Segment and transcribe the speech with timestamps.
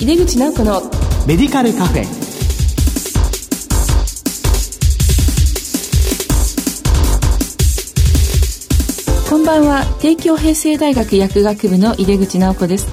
[0.00, 0.80] 井出口直子の
[1.26, 2.04] メディカルカフェ。
[9.28, 9.84] こんばんは。
[10.00, 12.88] 帝京平成大学薬学部の井出口直子です。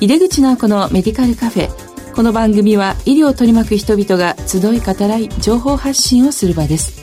[0.00, 2.14] 井出口直子のメディカルカフェ。
[2.14, 7.00] この番組は医療を取り巻く人々が集い語らい情報発信をする場です。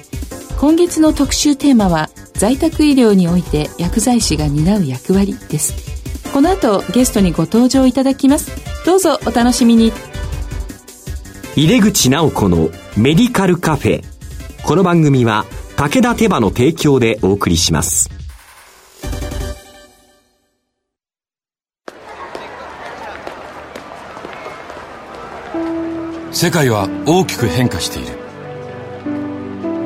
[0.59, 5.96] 今月の特集テーマは在宅医療において薬剤師が担う役割です
[6.37, 8.51] この後ゲストにご登場いただきます。
[8.85, 9.91] どうぞお楽しみに。
[11.55, 14.03] 入れ口直子のメディカルカフェ。
[14.63, 15.45] この番組は
[15.77, 18.11] 武田手羽の提供でお送りします。
[26.31, 28.09] 世界は大きく変化している。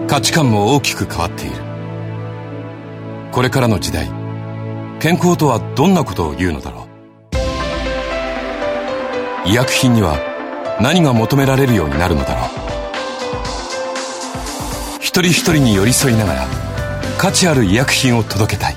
[0.05, 1.55] 価値観も大きく変わっている。
[3.31, 4.20] これからの時代
[5.01, 6.87] 健康とはどんなことを言うのだろ
[9.45, 9.49] う。
[9.49, 10.19] 医薬品には
[10.79, 12.49] 何が求められるようになるのだろう。
[14.99, 16.47] 一人一人に寄り添いながら
[17.17, 18.75] 価値ある医薬品を届けたい。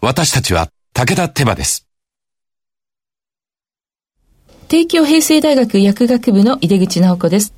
[0.00, 1.88] 私たちは武田手羽です。
[4.68, 7.52] 帝京平成大学薬学部の井出口直子です。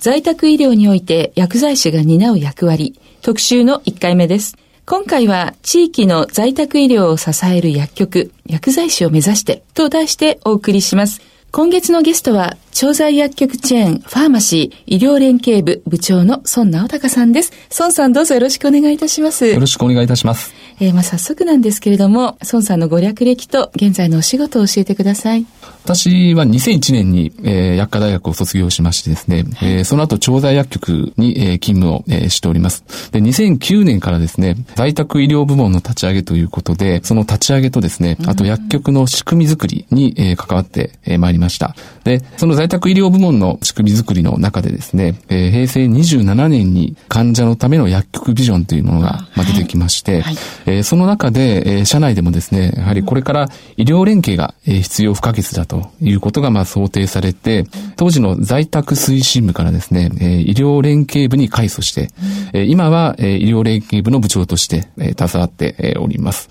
[0.00, 3.00] 在宅医療において薬剤師が担う役割。
[3.24, 4.54] 特集の1回目です。
[4.84, 11.22] 今回は地域の在宅医療を支える薬局、薬剤師を目指してと題してお送りします。
[11.50, 17.52] 今月のゲストは、調剤薬局チェーン、ファーマシー、医療連携部部長の孫直隆さんです。
[17.78, 19.46] 孫さんどうぞよろしくお願いいたします。
[19.46, 20.52] よろしくお願いいたします。
[20.80, 25.46] えー、まあ早速なんですけれども、孫さんのご略歴と現在のお仕事を教えてください。
[25.84, 32.84] 私は2001年に、えー、薬科大学を卒業しましてですね、えー、その後調剤薬局に、えー、勤務を、えー、しております。
[33.12, 41.76] で、2009年からですね、在宅医療部門の立ち上げということで、その立ち上げとですね、あと薬局の仕組み作りに、えー、関わって、えー、まいりました。
[42.04, 50.36] で、その在宅医療部門の仕組み作りの中でですね、えー、平成27年に患者のための薬局ビジョンというものが、まあ、出てきまして、はい、
[50.66, 57.64] えー、その中で、えー、社内でもですね、やはりこれから医療連携が、えー、必要不可欠だということが、まあ、想定されて、
[57.96, 62.10] 当時の在宅推進部からですね、えー、医療連携部に改組して、
[62.52, 66.50] えー、今は、えー、医療連携部の部長として、えー、携わって、えー、おります。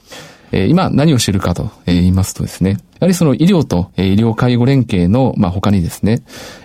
[0.56, 6.22] 今何をしているかと言いますとですね、やはりその医療と、医療介護連携の、まあ、他にですね、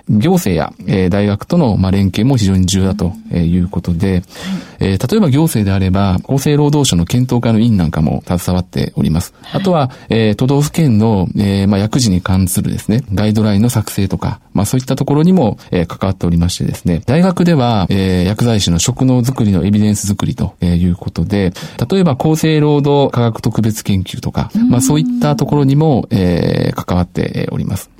[0.08, 4.22] 行政や、え大学との、まあ、連携も非常に重要だということで、
[4.80, 9.34] えー、例えば行政であれば、厚生労働省の検討会の委員なんかも携わっております。
[9.52, 21.52] あとは、えー、都道府県の、えー、まあ、薬事に関するですね、ガイドラインの作成とか、まあ、そういったところにも、えー、関わっておりましてですね、大学では、えー、薬剤師の職能づくりのエビデンスづくりということで、
[21.90, 27.90] 例えば厚生労働科学特別研究とか、まあ、そういったところにも、えー、関わっております。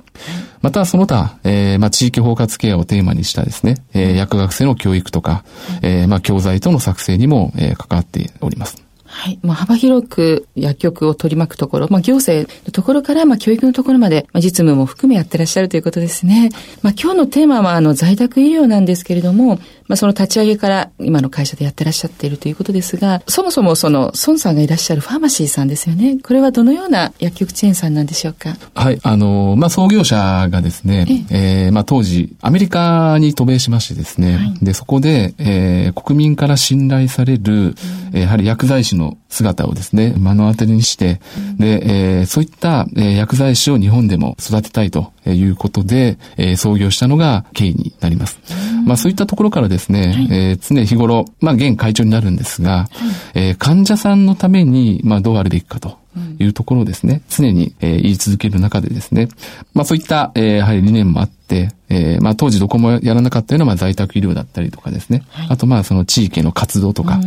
[0.61, 5.43] またその他、えー、まあ、地域包括ケアをテーマにしたですね、えー、薬学生の教育とか、
[5.81, 8.89] えー、まあ、教材との作成にも、えー、関わっております。
[9.11, 9.39] はい。
[9.41, 16.51] まあ、幅広く薬局を取り巻くところ、まあ、行政のところから、まあ、教育のところまで、まあ、実務も含めやってらっしゃるということですね。
[16.83, 26.19] まあ、今日のテーマは、あの、在宅医療なんですけれども、まあ、その立ち上げから今の会社でやってらっしゃっているということですが、そもそもその孫さんがいらっしゃるファーマシーさんですよね。
[26.23, 28.55] これはどのような薬局チェーンさんなんでしょうか？
[28.75, 31.69] はい、あの、まあ、創業者がですね、ええ。
[31.69, 37.75] ー、まあ、当時、アメリカに渡米しましてですね、はい、で、そこで、えー、国民から信頼される、
[38.13, 48.39] うん、やはり薬剤師の姿をですね、目の当たりにして、うん、で、えー、そういった、えー、薬剤師を日本でも育てたいということで、えー、創業したのが経緯になります。
[48.77, 52.89] うん、まあ、そういったところからですねですね、はい、えー、常日頃、まあ、現会長になるんですが、は
[53.35, 55.97] い、えー、患者さんのために、まあ、どうあるべきかと。
[56.39, 59.29] いうところをですね、常に、えー、言い続ける中でですね、
[59.73, 67.19] まあそういった、えー、やはり理念もあって、えー、まあ当時どこもやらなかったような、まあ在宅医療だったりとかですね、はい、あとまあその地域の活動とか、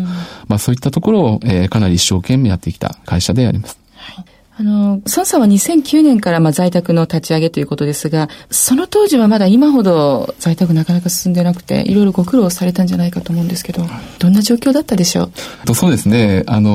[0.49, 3.82] まあそういったところを、えー、かなり一生懸命やってきた会社であります。
[4.63, 13.85] あの、孫さんは2009年からまあ在宅の立ち上げということですが、その当時はまだ今ほど在宅なかなか進んでなくて、いろいろご苦労されたんじゃないかと思うんですけど、
[14.21, 15.31] どんな状況だったでしょ
[15.69, 15.75] う？
[15.75, 16.45] そうですね。
[16.47, 16.71] あの、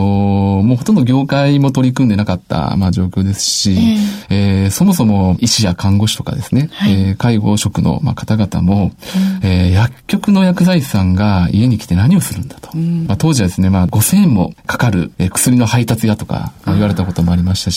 [0.65, 3.71] もうほとんど業界も取り組んでなかった、まあ、状況ですし、
[4.29, 8.91] えー、えー、そもそも医師や看護師とかですね、はい、えー、介護職の、まあ、方々も、
[9.41, 12.69] うん、えー、薬局の薬剤師さんが家に来て何をするんだと。
[12.75, 17.76] うん、まあ、当時はですね、まあ、5000円もかかる、えー、薬の配達屋とか言われたこともありましたし、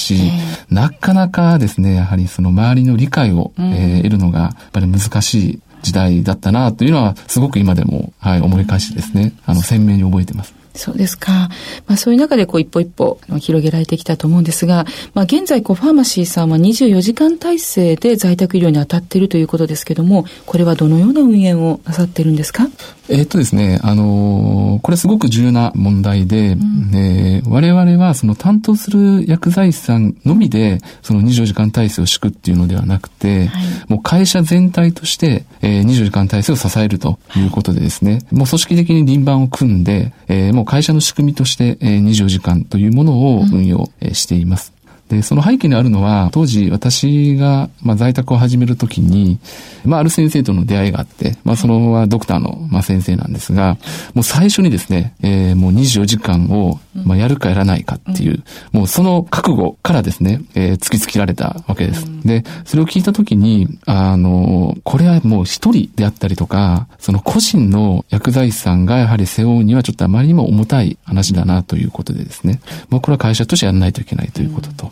[0.71, 10.60] なかなかですね、やはりその周りの理解を、えー、得るのが、やっぱり難しい時代だったなというのは、すごく今でも、はい、思い返してですね、あの、鮮明に覚えてます。
[10.75, 11.49] そうですか。
[11.87, 22.69] まあそういう中でこう一歩一歩広げられてきたと思うんですが、まあ現在こうファーマシーさんは24時間体制で在宅医療に当たっているということですけども、これはどのような運営をなさっているんですか？
[23.13, 44.75] えっとですね、あのー、これすごく重要な問題で、うん、えー、我々はその担当する薬剤師さんのみで、その24時間体制を敷くっていうのではなくて、はい、もう会社全体として、えー、24時間体制を支えるということでですね、はい、もう組織的に輪番を組んで、えー、もう会社の仕組みとして、えー、24時間というものを運用、うん、しています。
[45.09, 49.39] で、その背景にあるのは、当時私が、まあ、在宅を始めるときに、
[49.87, 53.79] まあ、ある先生との出会いがあって、まあ、そのはドクターの、まあ、先生なんですが、
[54.13, 58.43] もう最初にですね、えー、もう24時間を、まあ、やるかやらないかっていう、
[58.73, 62.07] もうその覚悟からですね、えー、突きつけられたわけです。
[62.25, 74.91] で、それを聞いたときに、あの、これはもう一人であったりとか、その個人の薬剤師さんがやはり背負うにはちょっとあまりにも重たい話だなということでですね、もうこれは会社としてやらないといけないということと、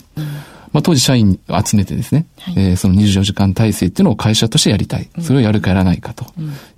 [0.72, 5.08] まあ、当時社員を集めてですね、はい、えー、その24時間体制っていうのを会社としてやりたい。
[5.20, 6.26] それをやるかやらないかと。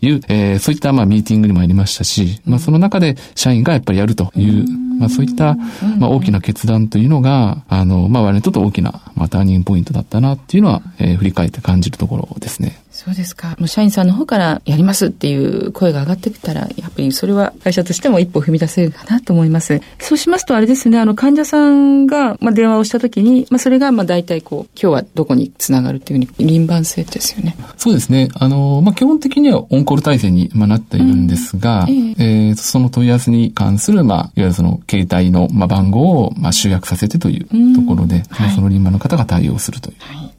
[0.00, 4.64] いう、うん、えー、そういったまあミーティングにもありましたし、まあ、その中で社員がやっぱりやるという、
[4.98, 5.56] まあ、そういった、
[5.98, 12.80] まあ、大きな決断というのが、あの、まあ、我々にとって大きな、まあ、ターニングポイントだったなっていうのは、えー、振り返って感じるところですね。
[13.02, 13.56] そうですか。
[13.58, 19.80] もう社員さんの方からやりますっていう声が上がってきたら、やっぱりそれは会社としても一歩踏み出せるかなと思います。
[19.98, 27.56] そうしますとあれですね、あの患者さんが、まあ、電話をしたときに、まあ、それがまあ大体こう、今日はどこにつながるっていうふうに輪番制ですよね。
[27.78, 28.28] そうですね。
[28.34, 39.96] あの、まあ、基本的にはオンコール体制に、まあ、なっているんですが、うん、えー、えー、その問い合わせに関する、まあ、いわゆるその携帯の、まあ、番号を、まあ、集約させてというところで、うんはい、その輪番の方が対応するという。
[40.00, 40.29] はい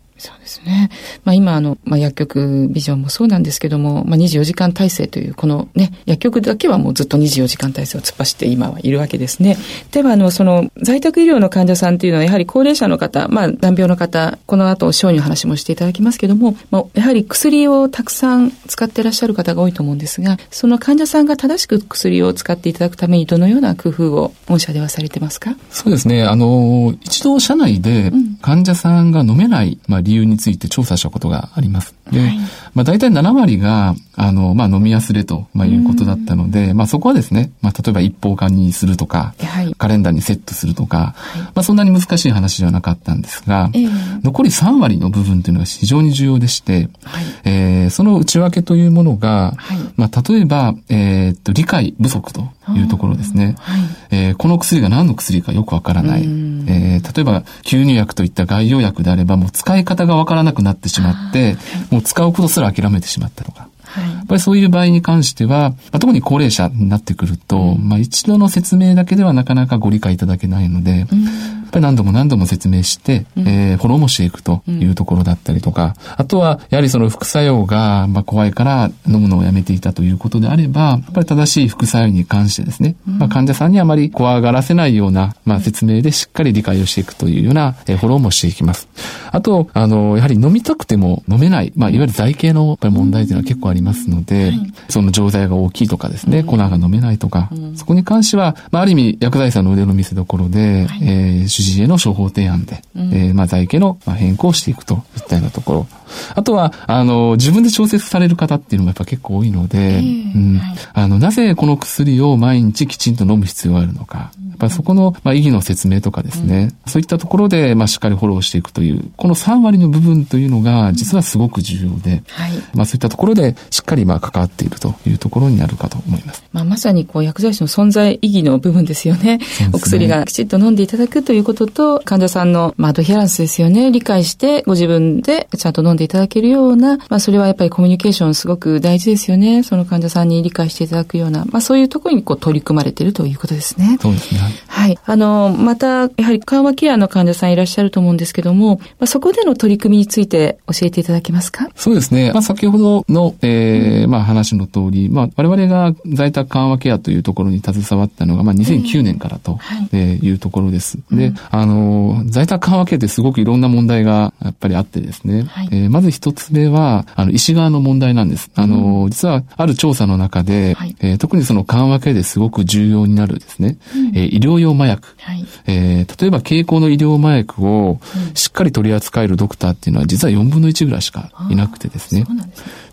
[0.63, 0.89] ですね。
[1.23, 9.57] まあ今あの、まあ薬局ビジョンもそうなんですけども、まあ24時間体制というこのね、薬局だけはもうずっと24時間体制を突っ走って今はいるわけですね。
[9.91, 25.55] ではあの、その在宅医療の患者さんというのはやはり高齢者の方、まあ難病の方、この後小児の話もしていただきますけども、まあやはり薬をたくさん使っていらっしゃる方が多いと思うんですが、その患者さんが正しく薬を使っていただくためにどのような工夫を御社ではされてますか？
[25.71, 26.23] そうですね。
[26.23, 28.11] あの、一度社内で
[28.41, 31.95] 患者さんが飲めない、まあ理由について調査したことがあります。
[32.11, 32.37] で、はい、
[32.73, 52.41] まあ大体7割が、あの、まあ飲み忘れと、まあいうことだったので、まあそこはですね、まあ例えば一方化にするとか、はい、カレンダーにセットするとか、はい、まあそんなに難しい話ではなかったんですが、えー、残り3割の部分というのが非常に重要でして、はい、えー、その内訳というものが、はい、まあ例えば、えー、っと、理解不足と
[52.75, 53.55] いうところですね。
[53.59, 53.81] はい、
[54.21, 56.21] えー、この薬が何の薬かよくわからない。
[56.21, 61.57] えー、例えば、吸入薬といった概要薬であれば、もう使い方がわからなくなってしまって、
[61.89, 63.67] もう使うことすら諦めてしまったとか。
[63.83, 88.87] はい、やっぱりそういう場合に関しては、まあ、特に高齢者になってくると、うん、まあ一度の説明だけではなかなかご理解いただけないので、うんぱり何度も何度も説明して、うん、えー、フォローもしていくというところだったりとか、あとは、やはりその副作用が、まあ、怖いから飲むのをやめていたということであれば、やっぱり正しい副作用に関してですね、まあ、患者さんにあまり怖がらせないような、まあ、説明でしっかり理解をしていくというような、えー、フォローもしていきます。
[89.31, 105.87] あと、あの、やはり飲みたくても飲めない、まあ、いわゆる剤系のやっぱり問題というのは結構ありますので、はい、その錠剤が大きいとかですね、粉が飲めないとか、そこに関しては、まあ、ある意味薬剤師さんの腕の見せ所で、はい、えー、主治医への処方提案で、うん、えー、まあ、財形の変更をしていくといったようなところ。
[106.35, 114.31] あとは、あの、自分で調節される方っていうのもやっぱ結構多いので、うん、はい、あの、なぜこの薬を毎日きちんと飲む必要があるのか。
[114.49, 126.43] やっぱりそこの、まあ、意義の説明とかですね、うん、そういったところで、まあ、しっかりフォローしていくという、この3割の部分というのが、実はすごく重要で、はい、まあ、そういったところで、しっかり、まあ、関わっているというところになるかと思います。
[126.51, 129.31] まあ、まさに、こう、薬剤師の存在意義の部分ですよね。
[129.37, 129.39] ね。
[129.73, 133.91] お薬がきちっと飲んでいただくということと、患者さんの、まあ、ドヒャランスですよね。
[133.91, 139.63] 理解して、ご自分でちゃんと飲んでいただけるような、まあ、それはやっぱりコミュニケーションすごく大事ですよね。
[139.63, 143.97] その患者さんに理解していただくような、まあ、そういうところにこう取り組まれているということですね。
[144.01, 144.39] そうですね。
[144.67, 144.97] はい。
[145.05, 151.69] あの、また、やはり緩和ケアの患者さんいらっしゃると思うんですけども、まあ、そこでの取り組みについて教えていただけますか？
[151.75, 152.31] そうですね。
[152.31, 159.59] まあ、先ほどの、えー、まあ、話の通り、まあ、我々が在宅緩和ケアというところに携わったのが、まあ、2009年からと
[159.93, 160.99] いうところです。
[161.11, 165.43] で、あの、在宅緩和ケアってすごくいろんな問題がやっぱりあってですね。
[165.43, 168.49] はい、えー、まず一つ目は、あの、医師側の問題なんです。
[168.55, 175.07] あの、実はある調査の中で、はい、えー、特にその緩和ケアですごく重要になるですね、うん、えー、医療用療麻薬。
[175.19, 177.99] はい、えー、例えば経口の医療麻薬を
[178.33, 182.25] しっかり取り扱えるドクターっていうのは実は4分の1ぐらいしかいなくてですね。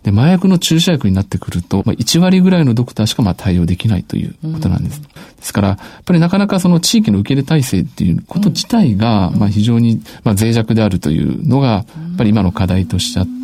[0.03, 5.01] で麻薬の注射薬になってくると、まあ、1割ぐらいのドクターしかまあ対応できないということなんです。
[5.37, 13.38] ですから、やっぱりなかなかその地域の受け入れ体制っていうこと自体が、まあ非常にまあ脆弱であるというのが、やっぱり今の課題としちゃって、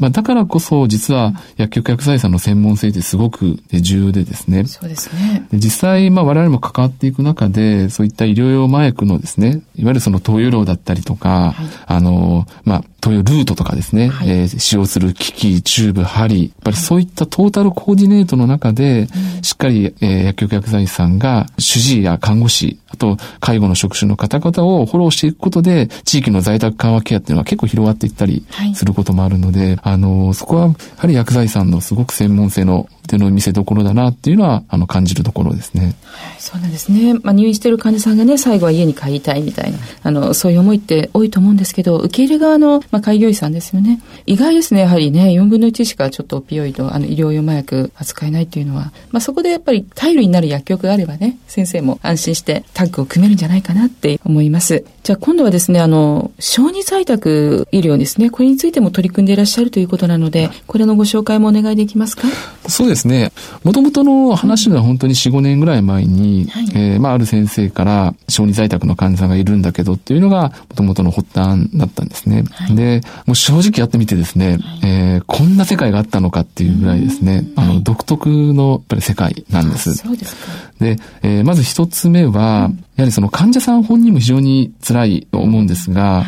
[0.00, 4.64] まあだからこそ実は薬局薬剤師さんの専門性ってすごく重要でですね。
[4.64, 5.46] そうですね。
[5.52, 19.08] 実際、まあ我々も関わっていく中で、そういった医療用麻薬のですね、いわゆるその投与量だったりとか、はい、あの、まあ、投与ルートとかですね、はい、えー、使用する機器、チューブ、針、やっぱりそういったトータルコーディネートの中で、
[19.42, 35.86] しっかり、えー、薬局薬剤師さんが主治医や看護師、あと介護の職種の方々をフォローしていくことで、地域の在宅緩和ケアっていうのは結構広がっていったりすることもあるので、はい、あの、そこはやはり薬剤師さんのすごく専門性の手の見せ所だなっていうのは、あの、感じるところですね。
[35.86, 35.94] はい、
[36.38, 37.14] そうなんですね。
[37.14, 44.00] まあ、入院してる患者さんがね、最後は家に帰りたいみたいな、あの、そういう思いって多いと思うんですけど、受け入れ側の、まあ、開業医さんですよね。
[44.26, 54.84] 意外ですね、やはりね、4分の1しかちょっとオピオイド、あの、医療用麻薬扱えないっていうのは、まあ、そこでやっぱり頼りになる薬局があればね、先生も安心してタッグを組めるんじゃないかなって思います。
[55.02, 62.28] じゃあ今度はですね、あの、小児在宅医療ですね、これについても取り組んでいらっしゃるということなので、これのご紹介もお願いできますか？
[62.68, 63.32] そうですね。
[63.62, 72.44] もともとの話は本当に4、5年ぐらい前に、はい、えー、まあ、ある先生から小児在宅の患者さんがいるんだけどっていうのが、もともとの発端だったんですね。
[72.50, 79.94] はい、で、もう正直やってみてですね、はい、えー、こんな世界があったのかっていうぐらいですね、あの、独特のやっぱり世界なんです。
[79.94, 80.52] そうですか。
[80.80, 86.24] で、えー、まず一つ目は、やはりその患者さん本人も非常に辛いと思うんですが、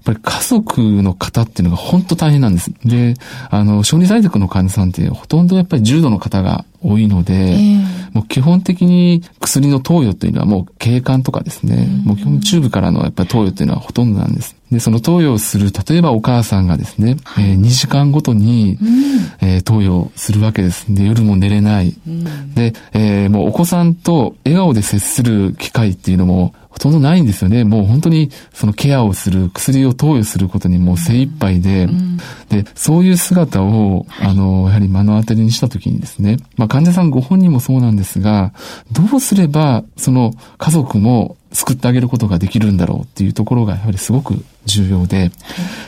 [0.00, 2.72] っぱり家族の方っていうのが本当大変なんです。
[2.84, 3.14] で、
[3.50, 14.56] あの、小児在宅の患者さんってほとんどやっぱり重度の方が多いので、えー、もう基本的に薬の投与というのはもう経管とかですね、うん、もう基本チューブからのやっぱり投与というのはほとんどなんです。
[14.70, 20.86] で、その投与をする、例えばお母さんがですね、はい、えー、2時間ごとに、うん、えー、投与するわけです。
[20.94, 21.96] で、夜も寝れない。
[22.06, 27.64] うん、で、えー、もうお子さんと笑顔で接する機会っていうのもほとんどないんですよね。
[27.64, 32.16] もう本当にそのケアをする、薬を投与することにもう精一杯で、うん、
[32.48, 38.52] で、そういう姿を、あの、やはり目の当たりにしたときにですね、まあ患者さんご本人もそうなんですが、
[38.92, 45.30] どうすればその家族も救ってあげることができるんだろうっていうところがやはりすごく重要で、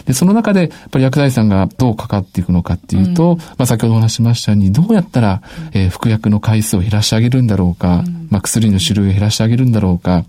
[0.06, 10.24] で、その中で、やっぱり薬剤師さんがどう関わっていくのかっていうと、うん、まあ先ほどお話しましたように、どうやったら、えー、服薬の回数を減らしてあげるんだろうか、うん、まあ薬の種類を減らしてあげるんだろうか、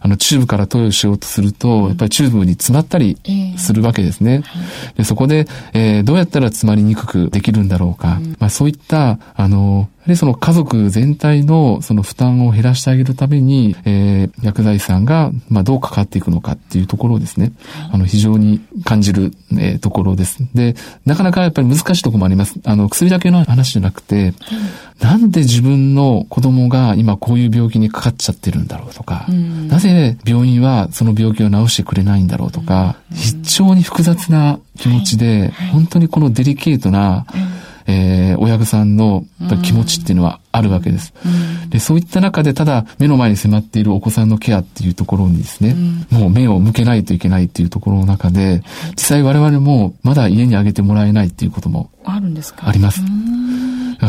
[0.00, 3.18] あの、チューブから投与しようとすると、やっぱりチューブに詰まったり
[3.56, 4.42] するわけですね。
[4.96, 17.52] でそこで、えー、どうやったら詰まりにくくできるんだろうか、うん、まあそういった、あの、やはりその家族全体のその負担を減らしてあげるために、えー、薬剤師さんが、まあ、どう関わっていくのかっていうところをですね、
[17.92, 20.38] あの、非常に感じる、えー、ところです。
[20.52, 20.74] で、
[21.06, 22.58] なかなかやっぱり難しいところもあります。
[22.64, 24.34] あの、薬だけの話じゃなくて、
[25.00, 29.26] なんで自分の子供が今こういう病気にかかっちゃってるんだろうとか、
[29.68, 37.26] なぜ病院はその病気を治してくれないんだろうとか、非常に複雑な気持ちで、本当にこのデリケートな、
[37.90, 39.24] えー、親御さんの
[39.62, 41.12] 気持ちっていうのはあるわけです。
[41.68, 45.74] で、そういった中でただ目の前に迫っているお子さんのケアっていうところにですね、
[46.10, 52.68] もう目を向けないといけないっていうところの中で、実際我々もまだ家にあげてもらえないっていうこともあるんですか？
[52.68, 53.00] あります。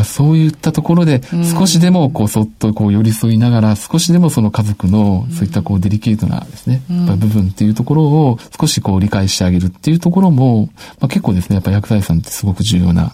[0.04, 1.20] そういったところで、
[1.58, 10.68] 少しでもこう、そっとこう寄り添いながら、少しでもその家族の、そういったこう、デリケートなですね、部分っていうところを少しこう、理解してあげるっていうところも、
[11.00, 13.12] まあ、結構ですね、やっぱ薬剤師さんってすごく重要な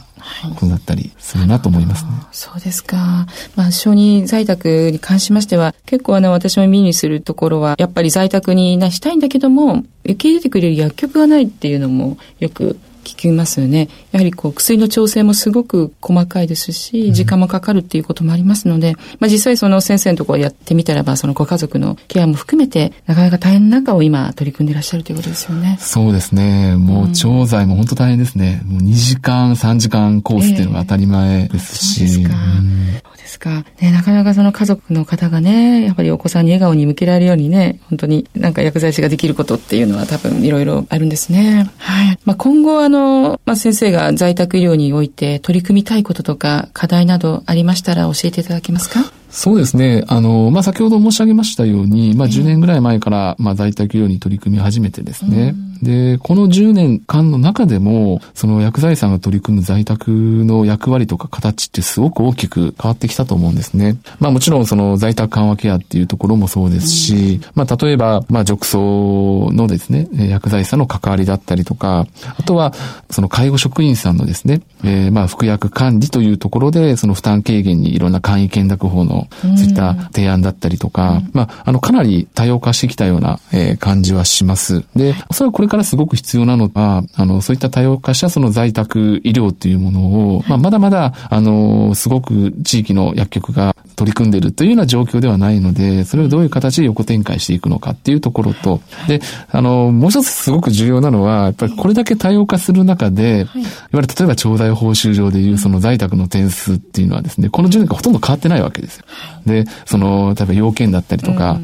[0.55, 2.11] ことだったりするなと思いますね。
[2.33, 3.27] そうですか。
[3.57, 13.89] まあ、小児在宅に関しましては、結構あの、私も耳にするところは、やっぱり在宅になしたいんだけども、受け入れてくれる薬局がないっていうのもよく聞きますよね。
[14.13, 25.79] やはりこう薬の調整もすごく細かいですし、時間もかかるっていうこともありますので、まあ実際その先生のところやってみたらば、そのご家族のケアも含めて、なかなか大変な中を今取り組んでいらっしゃるということですよね。
[25.81, 26.77] そうですね。
[26.77, 28.63] もう調剤も本当大変ですね。
[28.67, 32.05] もう2時間、3時間コースっていうのが当たり前ですし。
[32.05, 33.09] えー、そうですか。
[33.29, 33.65] ですか。
[33.81, 41.71] ね、なかなかその家族の方がね、やっぱりお子さんに笑顔に向けられるようにね、本当になんか薬剤師ができることっていうのは多分いろいろあるんですね。
[41.77, 42.19] はい。
[42.25, 49.01] まあ、今後あの、のまあ、先生が在宅医療において取り組みたいこととか課題などありましたら教えていただけますか？
[49.31, 50.05] そうですね。
[50.09, 55.55] あの、まあ、先ほど申し上げましたように、まあ、10年ぐらい前から、まあ、在宅医療に取り組み始めてですね。
[55.83, 63.97] で、この10年間の中でも、その薬剤師さんが取り組む在宅の役割とか形ってすごく大きく変わってきたと思うんですね。
[64.19, 72.07] まあ、もちろんその在宅緩和ケアっていうところもそうですし、まあ、例えば、まあ、褥瘡のですね、薬剤師さんの関わりだったりとか、
[72.37, 72.73] あとは、
[73.11, 84.85] その介護職員さんのですね、えー、まあ、服薬管理というところで、その負担軽減にいろんな簡易見諾法のそういった提案だったりとか、まあ、あの、かなり多様化してきたような、えー、感じはします。
[84.97, 90.01] で、それはこれからすごく必要なのは、あの、そういった多様化したその在宅医療っていうもの
[90.37, 99.21] を、まあ、まだまだ、あの、すごく地域の薬局が取り組んでいるというような状況ではないので、それをどういう形で横展開していくのかっていうところと、で、
[99.51, 103.97] あの、もう一つすごく重要なのは、やっぱりこれだけ多様化する中で、い。
[103.99, 109.05] わゆる例えば調剤報酬上でいうその在宅の点数っていうのはですね、この10年間ほとんど変わってないわけですよ。
[109.47, 111.59] で、その、例えば要件だったりとか、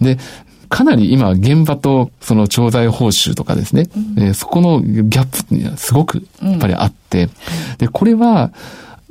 [0.00, 0.18] で、
[0.68, 7.30] かなり今現場とその調剤報酬とかですね、うん、えー、そこのギャップっていうのはすごくやっぱりあって、うん、
[7.78, 8.52] で、これは、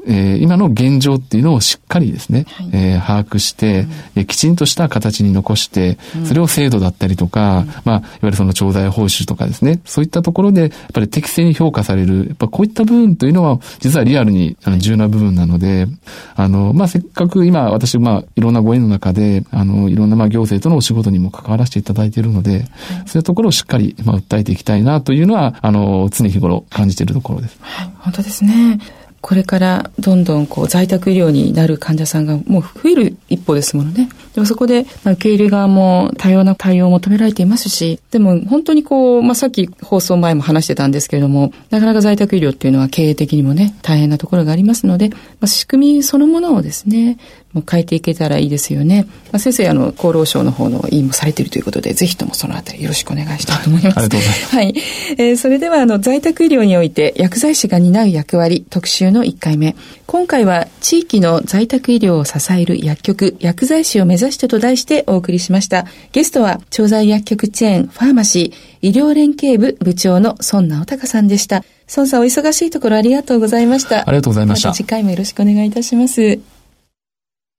[0.05, 15.88] えー、今の現状っていうのをしっかりですね、はい、えー、把握して、うん、きちんとした形に残して、それを制度だったりとか、うん、まあ、いわゆるその調剤報酬とかですね、そういったところで、やっぱり適正に評価される、やっぱこういった部分というのは、実はリアルにあの重要な部分なので、
[16.36, 22.65] あの、まあ、せっかく今、私、まあ、いろんなご縁の中で、あの、いろんなまあ行政とのお仕事にも関わらせていただいているので、
[23.05, 27.57] そういうところをしっかり、まあ、訴えていきたいなというのは、あの、常日頃感じているところです。
[27.62, 28.79] はい、本当ですね。
[29.23, 34.09] これからどんどんこう在宅医療になる患者さんがもう増える一方ですものね。
[34.33, 47.17] でもそこで、まあ、受け入れ側も多様な対応を求められていますし、でも本当にこう、まあ、さっき放送前も話してたんですけれども、なかなか在宅医療っていうのは経営的にもね、大変なところがありますので、まあ、仕組みそのものをですね、
[47.53, 49.05] もう変えていけたらいいですよね。
[49.31, 54.00] まあ、先生、あの、厚労省の方の委員もされているということで、ぜひともそのあたりよろしくお願いしたいと思います。
[54.00, 54.55] ありがとうございます。
[54.55, 54.74] はい。
[55.17, 59.75] えー、それでは、あの、在宅医療において薬剤師が担う役割特集の1回目。
[60.07, 65.86] 今回は、地域の在宅医療を支える薬局、薬剤師を目指してと題してお送りしました。
[66.12, 71.63] ゲストは、調剤薬局チェーン、ファーマシー、医療連携部部長の孫直隆さんでした。
[71.95, 74.01] 孫さん、お忙しいところありがとうございました。
[74.01, 74.69] ありがとうございました。
[74.69, 76.52] また次回もよろしくお願いいたします。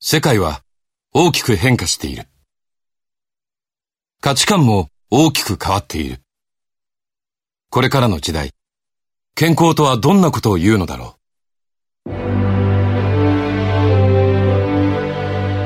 [0.07, 0.61] 世界は
[1.15, 2.27] 大きく変化している。
[4.21, 6.21] 価値観も大きく変わっている。
[7.71, 8.51] これからの時代、
[9.35, 11.17] 健康とはどんなことを言うのだろ
[12.05, 12.11] う。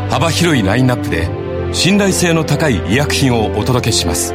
[0.09, 1.29] 幅広いラインナップで
[1.74, 4.35] 信頼性の高い医薬品をお届けします。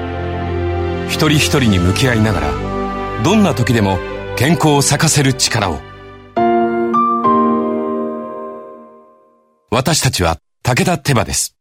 [1.07, 3.99] 一人一人に向き合いながら、どんな時でも
[4.35, 5.92] 健康を咲かせる力を。
[9.73, 11.57] 私たちは武田手羽です。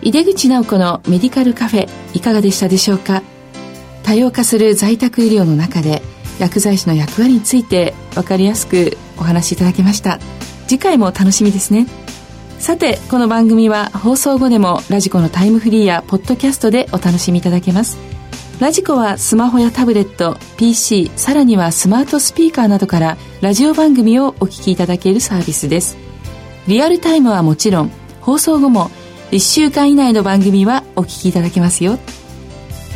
[0.00, 3.22] 井出口直子のメディカルカフェいかがでしたでしょうか？
[4.04, 6.00] 多様化する在宅医療の中で
[6.38, 10.18] 薬剤師の役割について分かりやすくお話しいただきました。
[10.66, 11.86] 次回も楽しみですね。
[12.58, 17.98] さてこの番組は放送後でもラジコのタイムフリーやポッドキャストでお楽しみいただけます。
[18.58, 25.96] ラジコはスマホやタブレット PC さらにはスマートスピーカーなどからラジオ番組をお聞きいただけるサービスです。
[26.66, 27.90] リアルタイムはもちろん
[28.20, 28.90] 放送後も
[29.30, 31.98] 1週間以内の番組はお聞きいただけますよ。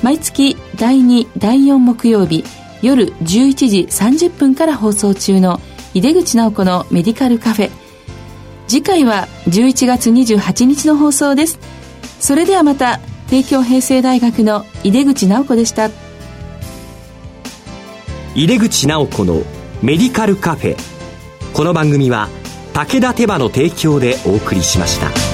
[0.02, 2.44] 毎月第2第4木曜日
[2.82, 5.60] 夜11時30分から放送中の
[5.92, 7.89] 井出口直子のメディカルカフェ。
[8.70, 11.58] 次回は11月28日の放送です。
[12.20, 15.90] それではまた帝京平成大学の井出口直子でした。
[18.36, 19.42] 井出口直子の
[19.82, 20.76] メディカルカフェ。
[21.52, 22.28] この番組は
[22.72, 25.29] 武田手羽の提供でお送りしました。